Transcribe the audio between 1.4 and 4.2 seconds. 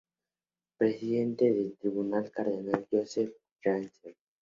del tribunal: Cardenal Joseph Ratzinger.